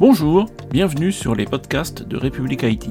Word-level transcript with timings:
Bonjour, 0.00 0.46
bienvenue 0.70 1.12
sur 1.12 1.34
les 1.34 1.44
podcasts 1.44 2.02
de 2.02 2.16
République 2.16 2.64
Haïti. 2.64 2.88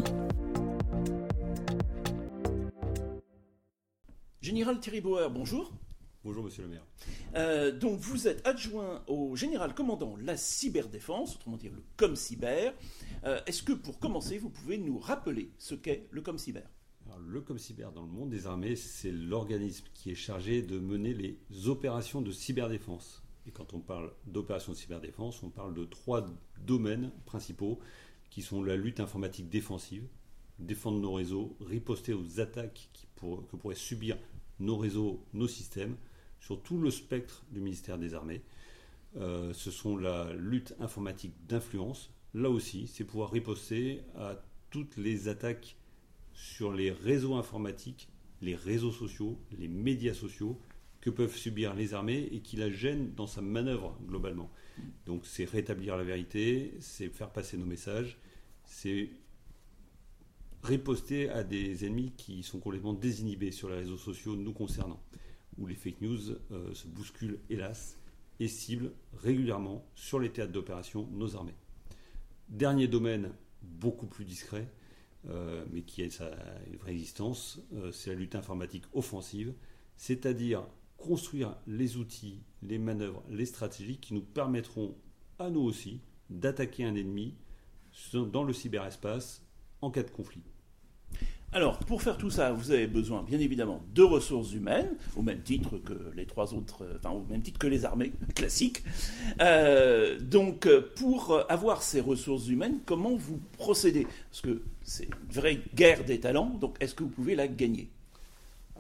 Général 4.42 4.79
Thierry 4.79 5.02
Bauer, 5.02 5.32
bonjour. 5.32 5.74
Bonjour 6.24 6.44
Monsieur 6.44 6.62
le 6.62 6.70
maire. 6.70 6.86
Euh, 7.34 7.72
donc 7.76 7.98
vous 7.98 8.28
êtes 8.28 8.48
adjoint 8.48 9.02
au 9.08 9.36
général 9.36 9.74
commandant 9.74 10.18
la 10.22 10.38
cyberdéfense, 10.38 11.38
autrement 11.38 11.57
dit 11.57 11.70
le 11.70 11.82
ComCyber. 11.98 12.73
Euh, 13.23 13.39
Est-ce 13.48 13.64
que 13.64 13.73
pour 13.73 13.98
commencer, 13.98 14.38
vous 14.38 14.52
pouvez 14.52 14.78
nous 14.78 15.00
rappeler 15.00 15.50
ce 15.57 15.73
qu'est 15.73 16.07
le 16.12 16.21
ComCyber 16.21 16.62
Alors, 17.07 17.18
Le 17.18 17.41
ComCyber 17.41 17.88
dans 17.96 18.04
le 18.04 18.12
monde 18.12 18.30
des 18.30 18.46
armées, 18.46 18.76
c'est 18.76 19.12
l'organisme 19.12 19.88
qui 19.96 20.12
est 20.12 20.16
chargé 20.16 20.62
de 20.62 20.78
mener 20.78 21.16
les 21.16 21.68
opérations 21.68 22.21
de 22.21 22.30
cyberdéfense. 22.30 23.23
Et 23.50 23.52
quand 23.52 23.73
on 23.73 23.79
parle 23.79 24.11
d'opérations 24.27 24.73
de 24.73 24.77
cyberdéfense, 24.77 25.41
on 25.41 25.50
parle 25.50 25.73
de 25.73 25.84
trois 25.84 26.23
domaines 26.68 27.11
principaux 27.25 27.79
qui 28.29 28.43
sont 28.43 28.61
la 28.61 28.75
lutte 28.75 29.00
informatique 29.00 29.50
défensive, 29.50 30.04
défendre 30.60 31.00
nos 31.00 31.14
réseaux, 31.14 31.57
riposter 31.60 32.14
aux 32.14 32.39
attaques 32.39 32.89
que 32.94 33.55
pourraient 33.58 33.73
subir 33.73 34.19
nos 34.59 34.77
réseaux, 34.77 35.25
nos 35.33 35.47
systèmes, 35.47 35.97
sur 36.39 36.61
tout 36.61 36.77
le 36.77 36.91
spectre 36.91 37.44
du 37.50 37.59
ministère 37.59 37.97
des 37.97 38.14
Armées. 38.14 38.44
Euh, 39.17 39.52
ce 39.53 39.72
sont 39.72 39.97
la 39.97 40.31
lutte 40.33 40.75
informatique 40.80 41.33
d'influence. 41.47 42.11
Là 42.36 42.52
aussi, 42.52 42.86
c'est 42.86 43.03
pouvoir 43.03 43.31
riposter 43.31 44.03
à 44.16 44.44
toutes 44.69 44.95
les 44.95 45.27
attaques 45.27 45.75
sur 46.33 46.72
les 46.72 46.91
réseaux 46.91 47.33
informatiques, 47.33 48.09
les 48.44 48.55
réseaux 48.55 48.91
sociaux, 48.91 49.39
les 49.58 49.67
médias 49.67 50.13
sociaux 50.13 50.61
que 51.02 51.09
peuvent 51.09 51.36
subir 51.36 51.76
les 51.76 51.94
armées 51.94 52.28
et 52.31 52.42
qui 52.42 52.58
la 52.58 52.70
gênent 52.70 53.14
dans 53.16 53.28
sa 53.28 53.42
manœuvre 53.42 53.98
globalement. 54.06 54.50
Donc 55.06 55.25
c'est 55.25 55.45
rétablir 55.45 55.98
la 55.98 56.03
vérité, 56.03 56.73
c'est 56.80 57.09
faire 57.09 57.31
passer 57.31 57.58
nos 57.58 57.66
messages, 57.66 58.17
c'est 58.66 59.09
riposter 60.64 61.30
à 61.30 61.44
des 61.44 61.86
ennemis 61.86 62.11
qui 62.17 62.44
sont 62.44 62.59
complètement 62.59 62.94
désinhibés 62.94 63.52
sur 63.52 63.69
les 63.69 63.75
réseaux 63.75 63.97
sociaux 63.97 64.36
nous 64.36 64.53
concernant, 64.53 65.02
où 65.58 65.66
les 65.66 65.75
fake 65.75 66.02
news 66.02 66.31
euh, 66.52 66.73
se 66.73 66.88
bousculent 66.88 67.39
hélas 67.50 67.97
et 68.39 68.47
ciblent 68.47 68.91
régulièrement 69.22 69.86
sur 69.95 70.19
les 70.19 70.31
théâtres 70.31 70.52
d'opération 70.52 71.08
nos 71.11 71.36
armées. 71.36 71.56
Dernier 72.50 72.88
domaine 72.88 73.31
beaucoup 73.61 74.08
plus 74.08 74.25
discret, 74.25 74.67
euh, 75.30 75.66
mais 75.72 75.81
qui 75.81 76.02
a 76.02 76.06
une 76.06 76.78
vraie 76.78 76.91
existence, 76.91 77.61
euh, 77.73 77.91
c'est 77.91 78.09
la 78.09 78.16
lutte 78.16 78.36
informatique 78.36 78.86
offensive, 78.94 79.53
c'est-à-dire 79.97 80.66
construire 81.00 81.55
les 81.67 81.97
outils, 81.97 82.42
les 82.61 82.78
manœuvres, 82.78 83.23
les 83.30 83.45
stratégies 83.45 83.97
qui 83.97 84.14
nous 84.14 84.22
permettront 84.22 84.95
à 85.39 85.50
nous 85.50 85.61
aussi 85.61 86.02
d'attaquer 86.30 86.83
un 86.83 86.95
ennemi 86.95 87.36
dans 88.14 88.44
le 88.44 88.53
cyberespace 88.53 89.44
en 89.81 89.91
cas 89.91 90.03
de 90.03 90.11
conflit. 90.11 90.44
Alors, 91.52 91.80
pour 91.80 92.03
faire 92.03 92.16
tout 92.16 92.30
ça, 92.30 92.52
vous 92.52 92.69
avez 92.69 92.86
besoin, 92.86 93.23
bien 93.23 93.39
évidemment, 93.39 93.81
de 93.95 94.03
ressources 94.03 94.53
humaines, 94.53 94.95
au 95.16 95.23
même 95.23 95.41
titre 95.41 95.80
que 95.80 96.11
les 96.16 96.28
trois 96.28 96.53
autres, 96.53 96.83
euh, 96.83 97.09
au 97.09 97.25
même 97.28 97.41
titre 97.41 97.58
que 97.58 97.66
les 97.66 97.86
armées 97.86 98.11
classiques. 98.36 98.84
Euh, 99.41 100.19
donc, 100.19 100.67
euh, 100.67 100.91
pour 100.95 101.44
avoir 101.50 101.81
ces 101.81 102.02
ressources 102.02 102.47
humaines, 102.47 102.80
comment 102.86 103.16
vous 103.16 103.39
procédez? 103.58 104.06
Parce 104.30 104.41
que 104.41 104.61
c'est 104.84 105.06
une 105.06 105.31
vraie 105.31 105.59
guerre 105.73 106.06
des 106.06 106.19
talents, 106.19 106.56
donc 106.61 106.78
est-ce 106.81 106.94
que 106.94 107.02
vous 107.02 107.09
pouvez 107.09 107.34
la 107.34 107.47
gagner? 107.47 107.89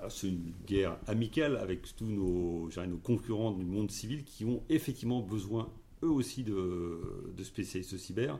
C'est 0.09 0.27
une 0.27 0.53
guerre 0.65 0.97
amicale 1.07 1.57
avec 1.57 1.95
tous 1.95 2.05
nos, 2.05 2.69
nos 2.69 2.97
concurrents 2.97 3.51
du 3.51 3.65
monde 3.65 3.91
civil 3.91 4.23
qui 4.23 4.45
ont 4.45 4.63
effectivement 4.69 5.21
besoin, 5.21 5.69
eux 6.03 6.09
aussi, 6.09 6.43
de, 6.43 7.33
de 7.35 7.43
spécialistes 7.43 7.97
cyber. 7.97 8.39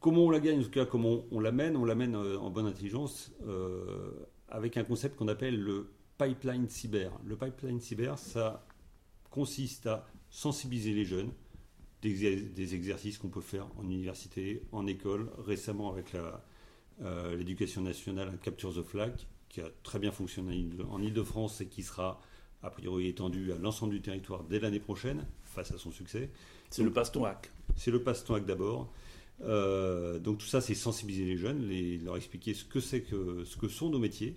Comment 0.00 0.22
on 0.22 0.30
la 0.30 0.40
gagne, 0.40 0.60
en 0.60 0.62
tout 0.62 0.70
cas, 0.70 0.86
comment 0.86 1.24
on 1.30 1.40
l'amène 1.40 1.76
On 1.76 1.84
l'amène 1.84 2.14
euh, 2.14 2.38
en 2.38 2.48
bonne 2.48 2.66
intelligence 2.66 3.32
euh, 3.46 4.12
avec 4.48 4.78
un 4.78 4.84
concept 4.84 5.16
qu'on 5.16 5.28
appelle 5.28 5.60
le 5.60 5.90
pipeline 6.16 6.68
cyber. 6.70 7.12
Le 7.26 7.36
pipeline 7.36 7.80
cyber, 7.80 8.18
ça 8.18 8.66
consiste 9.30 9.86
à 9.86 10.06
sensibiliser 10.30 10.94
les 10.94 11.04
jeunes, 11.04 11.30
des, 12.00 12.74
exercices 12.74 13.18
qu'on 13.18 13.28
peut 13.28 13.42
faire 13.42 13.66
en 13.76 13.84
université, 13.84 14.62
en 14.72 14.86
école, 14.86 15.30
récemment 15.44 15.92
avec 15.92 16.14
euh, 16.14 17.36
l'éducation 17.36 17.82
nationale, 17.82 18.38
Capture 18.42 18.74
the 18.74 18.82
Flag, 18.82 19.12
qui 19.50 19.60
a 19.60 19.68
très 19.82 19.98
bien 19.98 20.10
fonctionné 20.12 20.66
en 20.90 21.02
Ile-de-France 21.02 21.60
et 21.60 21.66
qui 21.66 21.82
sera 21.82 22.18
a 22.62 22.70
priori 22.70 23.08
étendu 23.08 23.52
à 23.52 23.56
l'ensemble 23.56 23.92
du 23.92 24.00
territoire 24.00 24.44
dès 24.44 24.58
l'année 24.60 24.80
prochaine, 24.80 25.26
face 25.44 25.72
à 25.72 25.78
son 25.78 25.90
succès. 25.90 26.30
C'est 26.70 26.82
le 26.82 26.92
passe-ton 26.92 27.24
hack. 27.24 27.50
C'est 27.76 27.90
le 27.90 28.02
passe-temps 28.02 28.38
d'abord. 28.40 28.92
Euh, 29.42 30.18
donc 30.18 30.38
tout 30.38 30.46
ça, 30.46 30.60
c'est 30.60 30.74
sensibiliser 30.74 31.24
les 31.24 31.36
jeunes, 31.36 31.66
les- 31.68 31.98
leur 31.98 32.16
expliquer 32.16 32.54
ce 32.54 32.64
que 32.64 32.78
c'est 32.80 33.02
que 33.02 33.44
ce 33.44 33.56
que 33.58 33.68
sont 33.68 33.90
nos 33.90 33.98
métiers, 33.98 34.36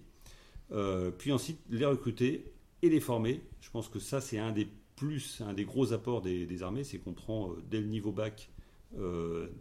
Euh, 0.72 1.12
puis 1.12 1.32
ensuite 1.32 1.60
les 1.70 1.86
recruter 1.86 2.52
et 2.82 2.90
les 2.90 3.02
former. 3.02 3.42
Je 3.62 3.70
pense 3.70 3.90
que 3.90 4.00
ça, 4.00 4.22
c'est 4.22 4.40
un 4.40 4.52
des 4.54 4.68
plus, 4.96 5.42
un 5.42 5.54
des 5.54 5.66
gros 5.66 5.92
apports 5.94 6.22
des, 6.22 6.46
des 6.48 6.64
armées, 6.64 6.84
c'est 6.86 6.98
qu'on 7.00 7.14
prend 7.14 7.52
euh, 7.52 7.62
dès 7.70 7.80
le 7.82 7.88
niveau 7.88 8.12
bac 8.12 8.50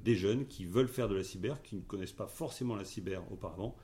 des 0.04 0.14
jeunes 0.14 0.46
qui 0.46 0.66
veulent 0.66 0.88
faire 0.88 1.08
de 1.08 1.14
la 1.14 1.24
cyber, 1.24 1.62
qui 1.62 1.76
ne 1.76 1.80
connaissent 1.80 2.12
pas 2.12 2.26
forcément 2.26 2.76
la 2.76 2.84
cyber 2.84 3.22
auparavant, 3.32 3.74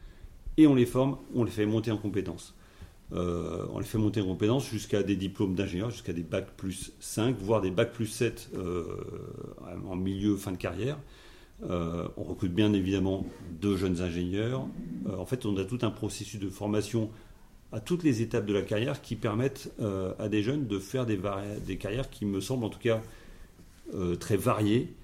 et 0.58 0.66
on 0.66 0.74
les 0.74 0.84
forme, 0.84 1.16
on 1.34 1.44
les 1.44 1.50
fait 1.50 1.64
monter 1.64 1.91
en 1.91 1.96
compétences. 1.96 2.54
Euh, 3.14 3.64
on 3.72 3.78
les 3.78 3.86
fait 3.86 3.96
monter 3.96 4.20
en 4.20 4.26
compétences 4.26 4.69
jusqu'à 4.69 5.02
des 5.02 5.16
diplômes 5.16 5.54
d'ingénieur, 5.54 5.91
jusqu'à 5.91 6.12
des 6.12 6.22
bac 6.22 6.48
plus 6.56 6.92
5, 7.00 7.38
voire 7.38 7.62
des 7.62 7.70
bac 7.70 7.92
plus 7.92 8.06
7 8.06 8.50
euh, 8.54 8.84
en 9.88 9.96
milieu, 9.96 10.36
fin 10.36 10.52
de 10.52 10.58
carrière. 10.58 10.98
Euh, 11.69 12.06
on 12.16 12.24
recrute 12.24 12.52
bien 12.52 12.72
évidemment 12.72 13.24
de 13.62 13.76
jeunes 13.76 14.02
ingénieurs. 14.02 14.66
En 15.16 15.24
fait, 15.24 15.46
on 15.46 15.56
a 15.56 15.64
tout 15.64 15.78
un 15.82 15.91
processus 15.91 16.38
de 16.38 16.50
formation 16.50 17.08
à 17.72 17.80
toutes 17.80 18.02
les 18.02 18.20
étapes 18.20 18.44
de 18.44 18.52
la 18.52 18.62
carrière 18.62 19.00
qui 19.00 19.14
permettent 19.14 19.70
à 20.19 20.28
des 20.28 20.42
jeunes 20.42 20.66
de 20.66 20.78
faire 20.78 21.04
des, 21.04 21.76
carrières 21.76 22.08
qui 22.08 22.25
me 22.25 22.40
semblent 22.40 22.64
en 22.64 22.70
tout 22.70 22.78
cas 22.78 23.02
très 24.20 24.36
variées, 24.38 24.94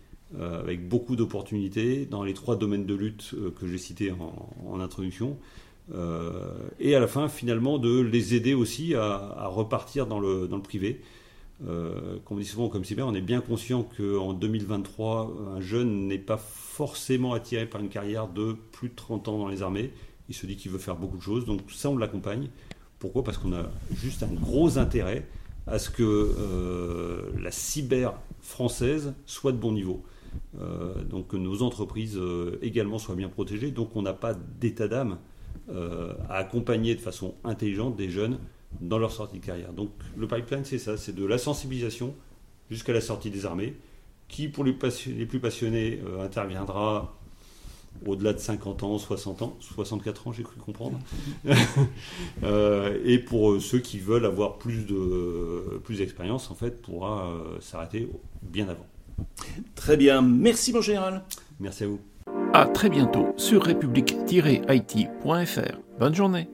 avec 0.41 0.89
beaucoup 0.89 1.17
d'opportunités 1.17 2.07
dans 2.07 2.25
les 2.25 2.35
trois 2.35 2.57
domaines 2.57 2.87
de 2.87 2.95
lutte 2.95 3.31
euh, 3.35 3.51
que 3.51 3.69
j'ai 3.69 3.79
cités 3.79 4.13
en, 4.13 4.81
introduction. 4.81 5.37
Euh, 5.95 6.31
et 6.81 6.95
à 6.95 7.01
la 7.01 7.07
fin, 7.07 7.29
finalement, 7.29 7.79
de 7.79 8.01
les 8.01 8.35
aider 8.35 8.55
aussi 8.55 8.95
à, 8.95 9.47
repartir 9.47 10.07
dans 10.07 10.19
le, 10.19 10.49
dans 10.49 10.57
le 10.57 10.63
privé. 10.63 11.01
Euh, 11.69 12.19
comme 12.25 12.39
on 12.39 12.41
dit 12.41 12.47
souvent 12.47 12.69
comme 12.69 12.85
cyber, 12.85 13.07
on 13.07 13.15
est 13.15 13.21
bien 13.21 13.41
conscient 13.41 13.87
qu'en 13.97 14.33
2023, 14.33 15.37
un 15.57 15.61
jeune 15.61 16.09
n'est 16.09 16.19
pas 16.19 16.37
forcément 16.37 17.33
attiré 17.33 17.67
par 17.67 17.81
une 17.81 17.89
carrière 17.89 18.27
de 18.27 18.57
plus 18.73 18.89
de 18.89 18.95
30 18.95 19.29
ans 19.29 19.39
dans 19.39 19.49
les 19.49 19.63
armées. 19.63 19.93
Il 20.29 20.35
se 20.35 20.47
dit 20.47 20.57
qu'il 20.57 20.73
veut 20.73 20.79
faire 20.79 20.97
beaucoup 20.97 21.17
de 21.17 21.23
choses, 21.23 21.45
donc 21.45 21.61
ça 21.71 21.91
on 21.91 21.97
l'accompagne. 21.97 22.49
Pourquoi? 22.99 23.23
Parce 23.23 23.39
qu'on 23.39 23.53
a 23.53 23.67
juste 23.95 24.23
un 24.23 24.33
gros 24.33 24.79
intérêt 24.79 25.27
à 25.67 25.79
ce 25.79 25.91
que 25.91 26.03
euh, 26.03 27.31
la 27.41 27.51
cyber 27.51 28.15
française 28.41 29.15
soit 29.27 29.53
de 29.53 29.57
bon 29.57 29.73
niveau. 29.73 30.03
Euh, 30.61 31.03
donc 31.05 31.29
que 31.29 31.37
nos 31.37 31.63
entreprises 31.63 32.17
euh, 32.17 32.59
également 32.61 32.99
soient 32.99 33.15
bien 33.15 33.29
protégées. 33.29 33.71
Donc 33.71 33.97
on 33.97 34.03
n'a 34.03 34.13
pas 34.13 34.35
d'état 34.35 34.89
d'âme 34.89 35.19
à 36.29 36.35
accompagner 36.35 36.95
de 36.95 37.01
façon 37.01 37.37
intelligente 37.43 37.97
des 37.97 38.11
jeunes 38.11 38.39
dans 38.83 38.99
leur 38.99 39.13
sortie 39.13 39.39
de 39.39 39.47
carrière. 39.47 39.73
Donc 39.73 39.93
le 40.15 40.29
pipeline, 40.29 40.63
c'est 40.65 40.79
ça, 40.79 40.99
c'est 40.99 41.15
de 41.15 41.25
la 41.25 41.39
sensibilisation 41.39 42.15
jusqu'à 42.71 42.93
la 42.93 43.01
sortie 43.01 43.31
des 43.31 43.47
armées, 43.47 43.75
qui 44.29 44.49
pour 44.49 44.63
les, 44.63 44.75
plus 44.75 45.41
passionnés 45.41 46.03
interviendra 46.21 47.17
au-delà 48.07 48.33
de 48.33 48.39
50 48.39 48.83
ans, 48.83 48.99
60 48.99 49.43
ans, 49.43 49.57
64 49.61 50.29
ans, 50.29 50.33
j'ai 50.33 50.43
cru 50.43 50.61
comprendre. 50.61 50.99
Euh, 52.43 52.99
et 53.05 53.19
pour 53.19 53.53
euh, 53.53 53.61
ceux 53.61 53.79
qui 53.79 53.99
veulent 53.99 54.27
avoir 54.27 54.59
plus 54.59 54.87
de 54.87 55.81
plus 55.85 55.99
d'expérience, 55.99 56.51
en 56.51 56.55
fait, 56.55 56.83
pourra 56.83 57.29
euh, 57.29 57.61
s'arrêter 57.61 58.09
bien 58.43 58.69
avant. 58.69 58.87
Très 59.75 59.97
bien, 59.97 60.21
merci 60.21 60.73
mon 60.73 60.81
général. 60.81 61.25
Merci 61.61 61.85
à 61.85 61.87
vous. 61.87 62.01
À 62.53 62.67
très 62.67 62.91
bientôt 62.91 63.29
sur 63.37 63.63
république-it.fr. 63.63 65.79
Bonne 65.99 66.15
journée. 66.15 66.49